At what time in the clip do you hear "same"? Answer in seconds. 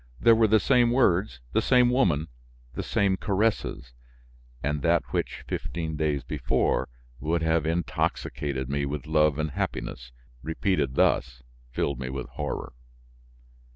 0.59-0.89, 1.61-1.91, 2.81-3.17